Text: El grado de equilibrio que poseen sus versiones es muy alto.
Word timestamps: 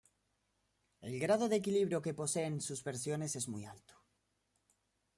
El 1.01 1.19
grado 1.23 1.47
de 1.47 1.57
equilibrio 1.57 2.01
que 2.01 2.15
poseen 2.15 2.59
sus 2.59 2.83
versiones 2.83 3.35
es 3.35 3.47
muy 3.47 3.65
alto. 3.65 3.93